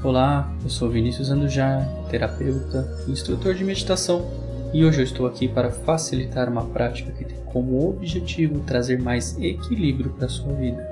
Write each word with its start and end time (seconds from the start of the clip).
Olá, 0.00 0.48
eu 0.62 0.70
sou 0.70 0.88
Vinícius 0.88 1.28
Andujar, 1.28 1.84
terapeuta 2.08 2.88
e 3.08 3.10
instrutor 3.10 3.52
de 3.52 3.64
meditação, 3.64 4.30
e 4.72 4.84
hoje 4.84 5.00
eu 5.00 5.04
estou 5.04 5.26
aqui 5.26 5.48
para 5.48 5.72
facilitar 5.72 6.48
uma 6.48 6.64
prática 6.66 7.10
que 7.10 7.24
tem 7.24 7.36
como 7.46 7.88
objetivo 7.88 8.60
trazer 8.60 9.02
mais 9.02 9.36
equilíbrio 9.40 10.10
para 10.10 10.26
a 10.26 10.28
sua 10.28 10.52
vida. 10.52 10.88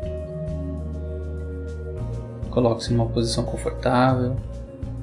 Coloque-se 2.50 2.92
em 2.92 2.96
uma 2.96 3.06
posição 3.06 3.44
confortável, 3.44 4.36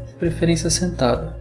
de 0.06 0.14
preferência 0.16 0.70
sentada. 0.70 1.38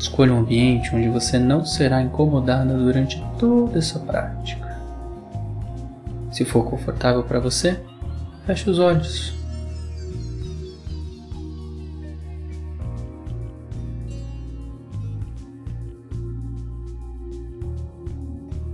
Escolha 0.00 0.32
um 0.32 0.38
ambiente 0.38 0.96
onde 0.96 1.10
você 1.10 1.38
não 1.38 1.62
será 1.62 2.00
incomodada 2.00 2.72
durante 2.72 3.22
toda 3.38 3.78
essa 3.78 3.98
prática. 3.98 4.80
Se 6.32 6.42
for 6.42 6.64
confortável 6.64 7.22
para 7.22 7.38
você, 7.38 7.78
feche 8.46 8.70
os 8.70 8.78
olhos. 8.78 9.34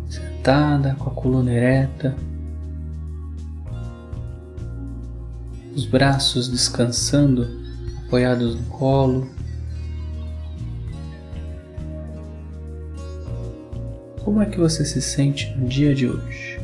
Sentada 0.09 0.95
com 0.95 1.11
a 1.11 1.13
coluna 1.13 1.53
ereta, 1.53 2.15
os 5.75 5.87
braços 5.87 6.49
descansando, 6.49 7.49
apoiados 8.07 8.55
no 8.55 8.63
colo. 8.67 9.29
Como 14.27 14.43
é 14.43 14.47
que 14.47 14.59
você 14.59 14.85
se 14.85 15.01
sente 15.01 15.55
no 15.57 15.69
dia 15.69 15.95
de 15.95 16.09
hoje? 16.09 16.59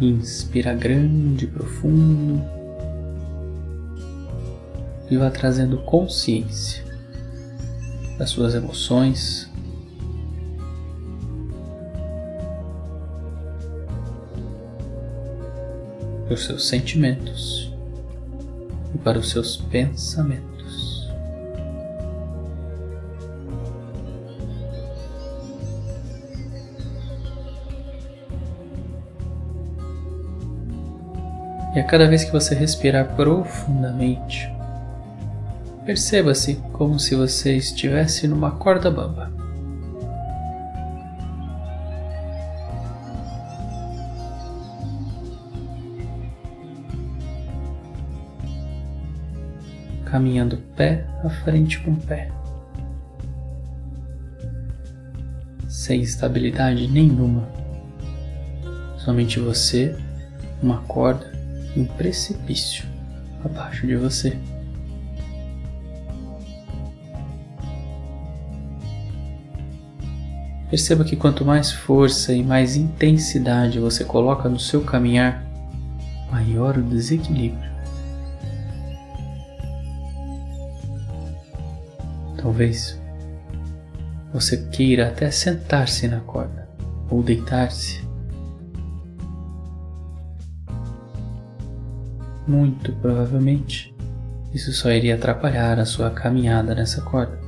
Inspira 0.00 0.72
grande 0.72 1.46
profundo 1.46 2.42
e 5.10 5.16
vá 5.18 5.30
trazendo 5.30 5.76
consciência 5.82 6.82
das 8.16 8.30
suas 8.30 8.54
emoções. 8.54 9.46
Dos 16.30 16.46
seus 16.46 16.66
sentimentos 16.66 17.70
e 18.94 18.96
para 18.96 19.18
os 19.18 19.28
seus 19.28 19.58
pensamentos. 19.58 20.57
E 31.78 31.80
a 31.80 31.84
cada 31.84 32.08
vez 32.08 32.24
que 32.24 32.32
você 32.32 32.56
respirar 32.56 33.14
profundamente, 33.14 34.52
perceba-se 35.86 36.56
como 36.72 36.98
se 36.98 37.14
você 37.14 37.54
estivesse 37.54 38.26
numa 38.26 38.50
corda 38.50 38.90
bamba. 38.90 39.30
Caminhando 50.04 50.56
pé 50.74 51.06
a 51.22 51.30
frente 51.30 51.78
com 51.78 51.94
pé, 51.94 52.28
sem 55.68 56.00
estabilidade 56.00 56.88
nenhuma, 56.88 57.48
somente 58.96 59.38
você, 59.38 59.96
uma 60.60 60.78
corda 60.78 61.37
um 61.76 61.84
precipício 61.84 62.86
abaixo 63.44 63.86
de 63.86 63.96
você. 63.96 64.36
Perceba 70.70 71.02
que 71.02 71.16
quanto 71.16 71.44
mais 71.44 71.72
força 71.72 72.32
e 72.32 72.42
mais 72.42 72.76
intensidade 72.76 73.78
você 73.78 74.04
coloca 74.04 74.48
no 74.48 74.60
seu 74.60 74.82
caminhar, 74.82 75.42
maior 76.30 76.76
o 76.76 76.82
desequilíbrio. 76.82 77.70
Talvez 82.36 83.00
você 84.32 84.56
queira 84.56 85.08
até 85.08 85.30
sentar-se 85.30 86.06
na 86.06 86.20
corda 86.20 86.68
ou 87.10 87.22
deitar-se 87.22 88.07
muito 92.48 92.92
provavelmente, 92.94 93.94
isso 94.54 94.72
só 94.72 94.90
iria 94.90 95.14
atrapalhar 95.14 95.78
a 95.78 95.84
sua 95.84 96.10
caminhada 96.10 96.74
nessa 96.74 97.02
corda. 97.02 97.38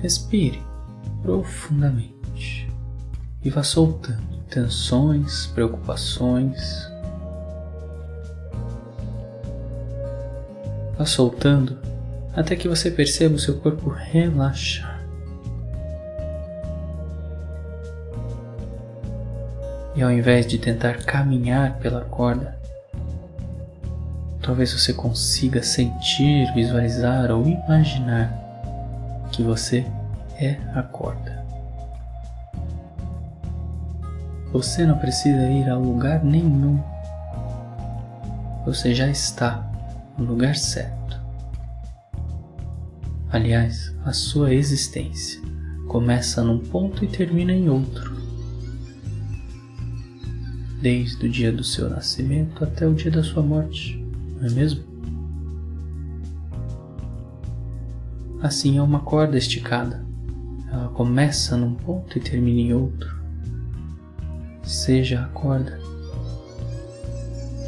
Respire 0.00 0.60
profundamente 1.22 2.68
e 3.44 3.50
vá 3.50 3.62
soltando 3.62 4.42
tensões, 4.48 5.46
preocupações. 5.46 6.90
Vá 10.98 11.06
soltando 11.06 11.78
até 12.34 12.56
que 12.56 12.68
você 12.68 12.90
perceba 12.90 13.34
o 13.34 13.38
seu 13.38 13.58
corpo 13.58 13.88
relaxar. 13.90 14.91
E 19.94 20.02
ao 20.02 20.10
invés 20.10 20.46
de 20.46 20.58
tentar 20.58 21.04
caminhar 21.04 21.78
pela 21.78 22.00
corda, 22.02 22.58
talvez 24.40 24.72
você 24.72 24.94
consiga 24.94 25.62
sentir, 25.62 26.50
visualizar 26.54 27.30
ou 27.30 27.46
imaginar 27.46 28.32
que 29.30 29.42
você 29.42 29.86
é 30.38 30.56
a 30.74 30.82
corda. 30.82 31.42
Você 34.50 34.86
não 34.86 34.98
precisa 34.98 35.48
ir 35.48 35.68
a 35.68 35.76
lugar 35.76 36.24
nenhum. 36.24 36.82
Você 38.64 38.94
já 38.94 39.08
está 39.08 39.66
no 40.16 40.24
lugar 40.24 40.56
certo. 40.56 41.20
Aliás, 43.30 43.94
a 44.04 44.12
sua 44.12 44.52
existência 44.52 45.40
começa 45.88 46.42
num 46.42 46.58
ponto 46.58 47.04
e 47.04 47.08
termina 47.08 47.52
em 47.52 47.68
outro 47.68 48.11
desde 50.82 51.26
o 51.26 51.28
dia 51.30 51.52
do 51.52 51.62
seu 51.62 51.88
nascimento 51.88 52.64
até 52.64 52.86
o 52.86 52.92
dia 52.92 53.10
da 53.10 53.22
sua 53.22 53.40
morte, 53.40 54.04
não 54.40 54.48
é 54.48 54.50
mesmo? 54.50 54.82
Assim 58.42 58.76
é 58.76 58.82
uma 58.82 58.98
corda 58.98 59.38
esticada. 59.38 60.04
Ela 60.68 60.88
começa 60.88 61.56
num 61.56 61.74
ponto 61.74 62.18
e 62.18 62.20
termina 62.20 62.60
em 62.60 62.74
outro. 62.74 63.16
Seja 64.64 65.22
a 65.22 65.28
corda. 65.28 65.78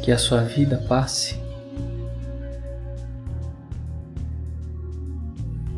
Que 0.03 0.11
a 0.11 0.17
sua 0.17 0.41
vida 0.41 0.83
passe. 0.89 1.39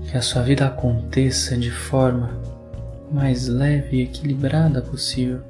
Que 0.10 0.18
a 0.18 0.22
sua 0.22 0.42
vida 0.42 0.66
aconteça 0.66 1.56
de 1.56 1.70
forma 1.70 2.32
mais 3.12 3.48
leve 3.48 3.98
e 3.98 4.02
equilibrada 4.02 4.82
possível. 4.82 5.42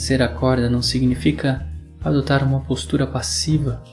Ser 0.00 0.22
a 0.22 0.28
corda 0.28 0.70
não 0.70 0.80
significa 0.80 1.68
adotar 2.02 2.42
uma 2.42 2.62
postura 2.62 3.06
passiva, 3.06 3.84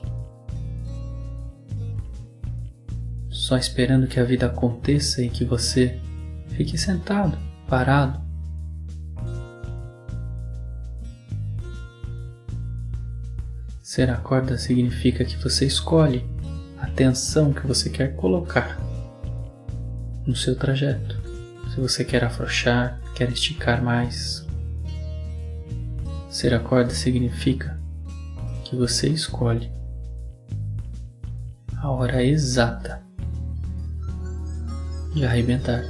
só 3.29 3.57
esperando 3.57 4.07
que 4.07 4.17
a 4.17 4.23
vida 4.23 4.45
aconteça 4.45 5.21
e 5.21 5.29
que 5.29 5.43
você 5.43 5.99
fique 6.55 6.77
sentado, 6.77 7.37
parado. 7.67 8.21
Ser 13.83 14.09
a 14.09 14.15
corda 14.15 14.57
significa 14.57 15.25
que 15.25 15.35
você 15.35 15.65
escolhe 15.65 16.25
a 16.79 16.87
tensão 16.87 17.51
que 17.51 17.67
você 17.67 17.89
quer 17.89 18.15
colocar 18.15 18.79
no 20.25 20.37
seu 20.37 20.55
trajeto. 20.55 21.21
Se 21.75 21.81
você 21.81 22.05
quer 22.05 22.23
afrouxar, 22.23 22.97
quer 23.13 23.29
esticar 23.29 23.83
mais, 23.83 24.46
Ser 26.37 26.53
a 26.53 26.59
corda 26.59 26.91
significa 26.91 27.79
que 28.63 28.75
você 28.75 29.09
escolhe 29.09 29.71
a 31.77 31.89
hora 31.89 32.23
exata 32.23 33.01
de 35.15 35.25
arrebentar, 35.25 35.83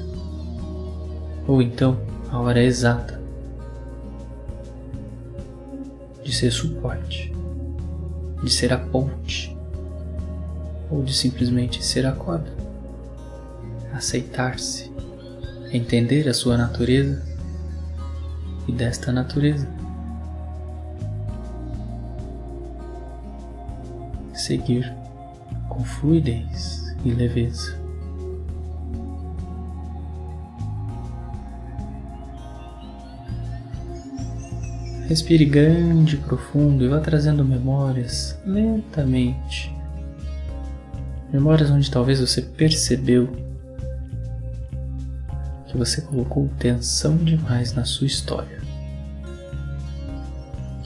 ou 1.46 1.62
então 1.62 2.00
a 2.32 2.40
hora 2.40 2.64
exata 2.64 3.20
de 6.24 6.34
ser 6.34 6.52
suporte, 6.52 7.36
de 8.42 8.50
ser 8.50 8.72
a 8.72 8.78
ponte, 8.78 9.54
ou 10.90 11.04
de 11.04 11.14
simplesmente 11.14 11.84
ser 11.84 12.06
a 12.06 12.14
corda. 12.14 12.56
Aceitar-se, 13.92 14.90
entender 15.74 16.30
a 16.30 16.34
sua 16.34 16.56
natureza 16.56 17.22
e 18.66 18.72
desta 18.72 19.12
natureza. 19.12 19.77
Seguir 24.48 24.96
com 25.68 25.84
fluidez 25.84 26.96
e 27.04 27.12
leveza. 27.12 27.78
Respire 35.10 35.44
grande 35.44 36.16
e 36.16 36.20
profundo 36.20 36.86
e 36.86 36.88
vá 36.88 37.02
trazendo 37.02 37.44
memórias 37.44 38.40
lentamente. 38.46 39.76
Memórias 41.34 41.70
onde 41.70 41.92
talvez 41.92 42.22
você 42.22 42.42
percebeu 42.42 43.28
que 45.68 45.76
você 45.78 46.00
colocou 46.00 46.50
tensão 46.58 47.18
demais 47.18 47.74
na 47.74 47.84
sua 47.84 48.08
história. 48.08 48.67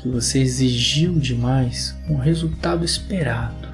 Que 0.01 0.09
você 0.09 0.39
exigiu 0.39 1.13
demais 1.19 1.95
um 2.09 2.15
resultado 2.15 2.83
esperado. 2.83 3.69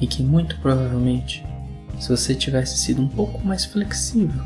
E 0.00 0.06
que 0.06 0.22
muito 0.22 0.58
provavelmente, 0.58 1.44
se 2.00 2.08
você 2.08 2.34
tivesse 2.34 2.78
sido 2.78 3.02
um 3.02 3.08
pouco 3.08 3.44
mais 3.46 3.64
flexível, 3.64 4.42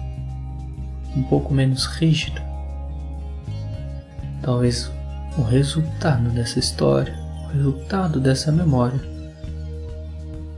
um 1.16 1.22
pouco 1.22 1.54
menos 1.54 1.86
rígido. 1.86 2.40
Talvez 4.42 4.90
o 5.38 5.42
resultado 5.42 6.28
dessa 6.30 6.58
história, 6.58 7.16
o 7.44 7.56
resultado 7.56 8.20
dessa 8.20 8.52
memória, 8.52 9.00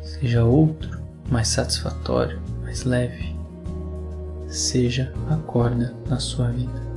seja 0.03 0.45
outro, 0.45 1.01
mais 1.31 1.47
satisfatório, 1.47 2.41
mais 2.63 2.83
leve, 2.83 3.37
seja 4.49 5.13
a 5.31 5.37
corda 5.37 5.95
na 6.09 6.19
sua 6.19 6.51
vida. 6.51 6.94